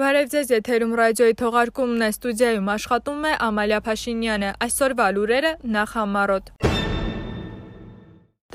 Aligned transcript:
Բարև 0.00 0.28
ձեզ, 0.32 0.50
եթերում 0.54 0.92
ռադիոյի 0.96 1.34
թողարկումն 1.36 2.04
է, 2.06 2.06
ստուդիայում 2.14 2.68
աշխատում 2.72 3.24
է 3.28 3.32
Ամալիա 3.44 3.80
Փաշինյանը։ 3.84 4.52
Այսօրվա 4.64 5.08
լուրերը 5.16 5.50
նախ 5.74 5.90
համարոտ։ 5.98 6.46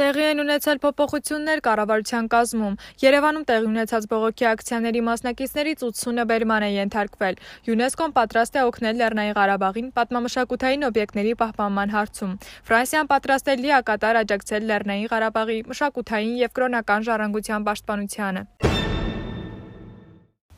Տեղի 0.01 0.23
են 0.25 0.41
ունեցել 0.41 0.81
փոփոխություններ 0.85 1.61
կառավարության 1.67 2.29
կազմում։ 2.33 2.79
Երևանում 3.05 3.45
տեղի 3.51 3.69
ունեցած 3.69 4.07
բողոքի 4.15 4.47
ակցիաների 4.55 5.03
մասնակիցներից 5.05 5.85
80-ը 5.85 6.25
բերման 6.33 6.65
է 6.65 6.71
ենթարկվել։ 6.81 7.39
ՅՈՒՆԵՍԿՕ-ն 7.69 8.15
պատրաստ 8.17 8.57
է 8.57 8.65
օգնել 8.65 8.99
Լեռնային 9.05 9.37
Ղարաբաղին 9.37 9.91
պատմամշակութային 10.01 10.87
օբյեկտների 10.89 11.33
պահպանման 11.45 11.93
հարցում։ 11.95 12.37
Ֆրանսիան 12.65 13.11
պատրաստ 13.13 13.53
է 13.53 13.59
լիակատար 13.61 14.21
աջակցել 14.25 14.71
Լեռնային 14.73 15.11
Ղարաբաղի 15.13 15.59
մշակութային 15.69 16.39
եւ 16.41 16.57
կրոնական 16.57 17.07
ժառանգության 17.11 17.69
պաշտպանությանը։ 17.69 18.74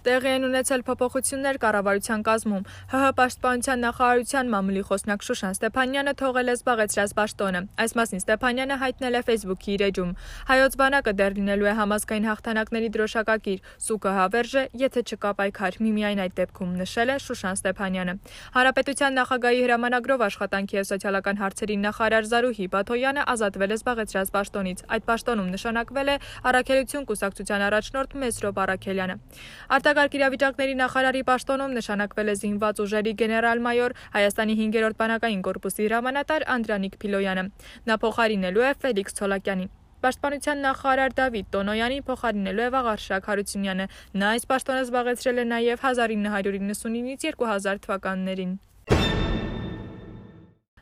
Տեղի 0.08 0.30
են 0.32 0.46
ունեցել 0.48 0.82
փոփոխություններ 0.88 1.58
կառավարության 1.60 2.22
կազմում։ 2.24 2.62
ՀՀ 2.96 3.08
պաշտպանության 3.18 3.82
նախարարության 3.84 4.52
մամուլի 4.54 4.84
խոսնակ 4.88 5.26
Շուշան 5.28 5.56
Ստեփանյանը 5.58 6.14
թողել 6.22 6.48
է 6.48 6.54
զբաղեցրած 6.58 7.12
պաշտոնը։ 7.18 7.62
Այս 7.84 7.92
մասին 8.00 8.22
Ստեփանյանը 8.24 8.78
հայտնել 8.84 9.18
է 9.20 9.22
Facebook-ի 9.28 9.72
իր 9.76 9.84
էջում։ 9.88 10.14
Հայոց 10.48 10.78
բանակը 10.80 11.14
դեռ 11.20 11.36
լինելու 11.38 11.68
է 11.68 11.74
համազգային 11.82 12.28
հաղթանակների 12.32 12.90
դրոշակակիր։ 12.96 13.60
Սուկը 13.84 14.12
հավերժ 14.16 14.54
է, 14.56 14.64
եթե 14.88 15.04
չկա 15.12 15.32
պայքար։ 15.44 15.80
Միմիայն 15.84 16.24
այդ 16.24 16.34
դեպքում 16.40 16.72
նշել 16.88 17.12
է 17.12 17.18
Շուշան 17.28 17.60
Ստեփանյանը։ 17.60 18.14
Հանրապետության 18.56 19.20
նախագահի 19.20 19.62
հրամանագրով 19.68 20.26
աշխատանքի 20.28 20.80
եւ 20.80 20.88
սոցիալական 20.88 21.42
հարցերի 21.44 21.76
նախարար 21.84 22.32
Զարուհի 22.32 22.68
Բաթոյանը 22.78 23.28
ազատվել 23.36 23.72
է 23.76 23.78
զբաղեցրած 23.78 24.34
պաշտոնից։ 24.38 24.80
Այդ 24.88 25.04
պաշտոնում 25.12 25.52
նշանակվել 25.58 26.08
է 26.08 26.18
Առաքելություն 26.48 27.08
կուսակցության 27.12 27.68
առաջնորդ 27.68 28.18
Մեսրոբ 28.24 28.62
Արաքելյանը։ 28.68 29.16
Արտակ 29.78 29.97
Արտակարգ 29.98 30.16
իրավիճակների 30.18 30.74
նախարարի 30.78 31.22
պաշտոնում 31.26 31.72
նշանակվել 31.74 32.28
է 32.30 32.34
զինված 32.42 32.82
ուժերի 32.84 33.14
գեներալ-մայոր 33.22 33.96
Հայաստանի 34.16 34.56
5-րդ 34.60 35.00
բանակային 35.00 35.42
կորպուսի 35.48 35.88
հրամանատար 35.88 36.46
Անդրանիկ 36.54 37.00
Փիլոյանը։ 37.02 37.46
Նա 37.90 37.98
փոխարինելու 38.04 38.68
է 38.68 38.70
Ֆելիքս 38.86 39.18
Ցոլակյանին։ 39.18 39.74
Պաշտպանության 40.06 40.64
նախարար 40.68 41.18
Դավիթ 41.18 41.52
Տոնոյանին 41.58 42.06
փոխարինելու 42.12 42.68
է 42.68 42.70
Վաղարշակ 42.78 43.32
Հարությունյանը։ 43.34 43.90
Նա 44.22 44.32
այս 44.38 44.48
պաշտոնը 44.54 44.86
զբաղեցրել 44.86 45.42
է 45.42 45.50
նաև 45.58 45.84
1999-ից 45.90 47.30
2000 47.42 47.86
թվականներին։ 47.88 48.56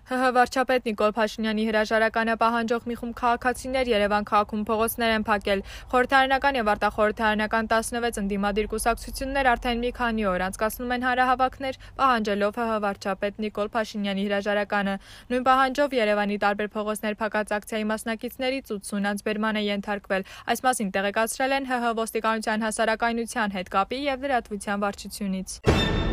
ՀՀ 0.06 0.28
վարչապետ 0.38 0.84
Նիկոլ 0.86 1.14
Փաշինյանի 1.17 1.64
հրաժարականը 1.66 2.34
պահանջող 2.42 2.84
մի 2.89 2.95
խումբ 3.00 3.16
քաղաքացիներ 3.22 3.88
Երևան 3.89 4.28
քաղաքում 4.30 4.66
փողոցներ 4.70 5.14
են 5.16 5.25
փակել։ 5.30 5.64
Խորհրդարանական 5.94 6.59
եւ 6.59 6.70
արտախորհրդարանական 6.73 7.70
16 7.73 8.20
ընդդիմադիր 8.22 8.70
կուսակցություններ 8.75 9.50
արդեն 9.56 9.81
մի 9.81 9.92
քանի 9.97 10.28
օր 10.30 10.45
անցկացնում 10.45 10.94
են 10.94 11.06
հանրահավաքներ, 11.09 11.81
պահանջելով 11.97 12.53
ՀՀ 12.62 12.78
վարչապետ 12.86 13.42
Նիկոլ 13.45 13.70
Փաշինյանի 13.73 14.30
հրաժարականը։ 14.30 14.95
Նույն 15.34 15.45
պահանջով 15.50 15.97
Երևանի 16.06 16.38
տարբեր 16.45 16.69
փողոցներ 16.78 17.19
փակած 17.25 17.58
ակցիայի 17.58 17.86
մասնակիցներից 17.95 18.73
80 18.78 19.09
անց 19.09 19.25
բերման 19.25 19.58
է 19.58 19.64
ենթարկվել։ 19.73 20.30
Այս 20.53 20.66
մասին 20.69 20.90
տեղեկացրել 21.02 21.58
են 21.58 21.69
ՀՀ 21.73 21.94
ոստիկանության 22.06 22.66
հասարակայնության 22.69 23.58
հետ 23.58 23.73
կապի 23.73 24.00
եւ 24.06 24.30
լրատվության 24.30 24.86
վարչությունից։ 24.86 26.05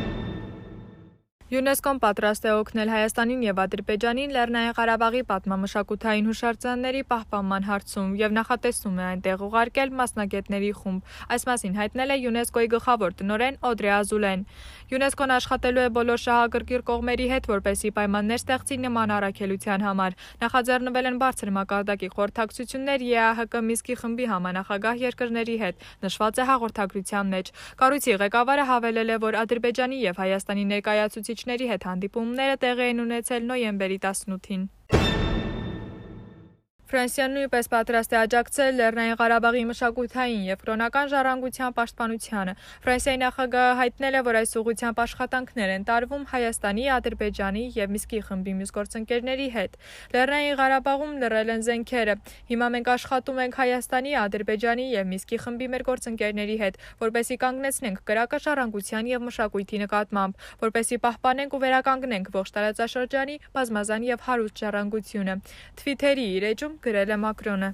ՅՈՒՆԵՍԿՕ-ն 1.52 1.98
պատրաստ 2.00 2.46
է 2.48 2.52
օգնել 2.56 2.88
Հայաստանին 2.88 3.40
եւ 3.44 3.58
Ադրբեջանին 3.60 4.30
Լեռնային 4.32 4.72
Ղարաբաղի 4.76 5.20
պատմամշակութային 5.28 6.28
հուշարձանների 6.32 7.02
պահպանման 7.12 7.66
հարցում 7.68 8.14
եւ 8.22 8.30
նախատեսում 8.38 8.96
է 8.96 9.04
այնտեղ 9.12 9.44
ուղարկել 9.46 9.92
մասնագետների 10.00 10.70
խումբ։ 10.80 11.10
Այս 11.36 11.42
մասին 11.52 11.76
հայտնել 11.76 12.08
է 12.08 12.16
ՅՈՒՆԵՍԿՕ-ի 12.22 12.68
գլխավոր 12.72 13.12
տնօրեն 13.20 13.58
Օդրե 13.68 13.90
Ազուլեն։ 14.00 14.40
ՅՈՒՆԵՍԿՕ-ն 14.92 15.34
աշխատելու 15.36 15.82
է 15.82 15.90
բոլոր 15.92 16.18
շահագրգիռ 16.24 16.82
կողմերի 16.88 17.26
հետ, 17.32 17.44
որպեսզի 17.52 17.90
պայմաններ 18.00 18.40
ստեղծի 18.40 18.76
նման 18.88 19.12
առաքելության 19.12 19.84
համար։ 19.92 20.12
Նախաձեռնվել 20.40 21.06
են 21.12 21.20
բարձր 21.20 21.48
մակարդակի 21.52 22.08
խորհրդակցություններ 22.16 23.00
ԵԱՀԿ 23.12 23.60
Միսկի 23.68 23.94
խմբի 24.00 24.26
համանախագահ 24.32 24.96
երկրների 25.04 25.56
հետ, 25.60 25.76
նշված 26.00 26.34
է 26.40 26.44
հաղորդագրության 26.48 27.26
մեջ։ 27.36 27.46
Կառույցի 27.82 28.18
ղեկավարը 28.24 28.64
հավելել 28.72 29.08
է, 29.12 29.16
որ 29.26 29.40
Ադրբեջանի 29.42 29.98
եւ 30.08 30.16
Հայաստանի 30.22 30.64
ներկայացուցիչ 30.72 31.41
բնակիչների 31.42 31.66
հետ 31.70 31.84
հանդիպումները 31.88 32.58
տեղի 32.64 32.86
են 32.92 33.02
ունեցել 33.06 33.48
նոյեմբերի 33.50 33.98
18-ին։ 34.06 35.01
Ֆրանսիան 36.92 37.30
նույնպես 37.32 37.70
պատրաստ 37.72 38.10
է 38.12 38.16
աջակցել 38.20 38.74
Լեռնային 38.76 39.16
Ղարաբաղի 39.16 39.60
մշակութային 39.70 40.40
եւ 40.44 40.58
կրոնական 40.60 41.06
ժառանգության 41.08 41.74
պաշտպանությանը։ 41.78 42.54
Ֆրանսիայի 42.84 43.20
նախագահը 43.22 43.78
հայտնել 43.78 44.18
է, 44.18 44.20
որ 44.26 44.38
այս 44.42 44.52
ուղղությամբ 44.60 45.00
աշխատանքներ 45.04 45.72
են 45.72 45.86
տարվում 45.88 46.26
Հայաստանի, 46.32 46.84
Ադրբեջանի 46.92 47.64
եւ 47.80 47.94
Միսկի 47.96 48.20
խմբի 48.28 48.52
մյուս 48.60 48.74
գործընկերների 48.76 49.48
հետ։ 49.56 49.78
Լեռնային 50.12 50.58
Ղարաբաղում 50.60 51.16
լռել 51.22 51.52
են 51.56 51.64
զենքերը։ 51.72 52.14
Հիմա 52.52 52.68
մենք 52.76 52.92
աշխատում 52.92 53.40
ենք 53.40 53.56
Հայաստանի, 53.62 54.12
Ադրբեջանի 54.20 54.86
եւ 54.92 55.10
Միսկի 55.16 55.40
խմբի 55.48 55.70
մեր 55.72 55.86
գործընկերների 55.88 56.56
հետ, 56.60 56.78
որպեսզի 57.00 57.36
կանգնեցնենք 57.40 58.04
կրակը 58.12 58.42
ժառանգության 58.52 59.10
եւ 59.16 59.26
մշակույթի 59.32 59.82
նկատմամբ, 59.86 60.46
որպեսզի 60.60 61.00
պահպանենք 61.08 61.56
ու 61.56 61.62
վերականգնենք 61.64 62.32
ողջ 62.36 62.52
տարածաշրջանի 62.52 63.36
բազմազան 63.56 64.08
եւ 64.12 64.24
հարուստ 64.28 64.62
ժառանգությունը։ 64.66 65.36
Թվիթերի 65.80 66.26
իր 66.36 66.48
էջում 66.52 66.78
գրել 66.88 67.16
է 67.16 67.22
Մակրոնը։ 67.26 67.72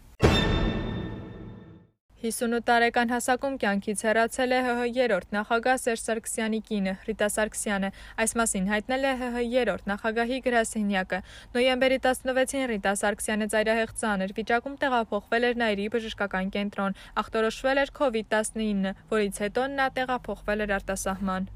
58 2.19 2.65
տարեկան 2.67 3.13
հասակում 3.15 3.57
կյանքից 3.63 4.01
հեռացել 4.03 4.53
է 4.55 4.57
ՀՀ 4.69 4.87
երրորդ 4.97 5.35
նախագահ 5.37 5.77
Սերժ 5.83 6.01
Սարգսյանի 6.03 6.59
կինը 6.69 6.95
Ռիտա 7.07 7.29
Սարգսյանը։ 7.31 7.91
Այս 8.25 8.33
մասին 8.41 8.65
հայտնել 8.73 9.07
է 9.07 9.13
ՀՀ 9.23 9.45
երրորդ 9.53 9.87
նախագահի 9.91 10.39
գրասենյակը։ 10.49 11.21
Նոյեմբերի 11.55 11.99
16-ին 12.09 12.67
Ռիտա 12.73 12.95
Սարգսյանը 13.03 13.49
ծայրահեղ 13.55 13.93
ծանր 14.03 14.35
վիճակում 14.41 14.75
տեղափոխվել 14.83 15.47
էր 15.47 15.63
Նայրի 15.63 15.87
բժշկական 15.95 16.51
կենտրոն։ 16.59 16.99
Ախտորոշվել 17.23 17.83
էր 17.87 17.95
COVID-19, 18.03 18.99
որից 19.15 19.41
հետո 19.47 19.71
նա 19.79 19.87
տեղափոխվել 20.01 20.67
էր 20.67 20.75
արտասահման։ 20.81 21.49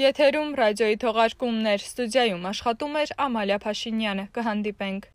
Եթերում 0.00 0.52
ռադիոյի 0.56 0.96
թողարկումներ 1.02 1.82
ստուդիայում 1.84 2.46
աշխատում 2.50 2.94
էր 3.02 3.10
Ամալիա 3.26 3.58
Փաշինյանը։ 3.66 4.24
Կհանդիպենք։ 4.38 5.10